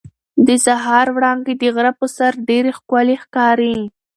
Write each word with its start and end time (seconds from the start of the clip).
د 0.47 0.49
سهار 0.65 1.07
وړانګې 1.15 1.53
د 1.61 1.63
غره 1.75 1.91
پر 1.99 2.09
سر 2.17 2.33
ډېرې 2.47 2.71
ښکلې 2.77 3.15
ښکاري. 3.23 3.75